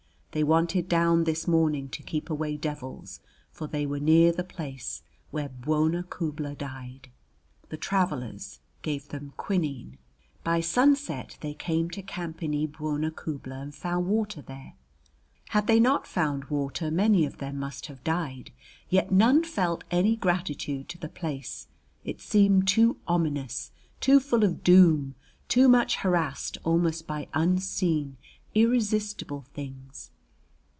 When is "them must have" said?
17.39-18.01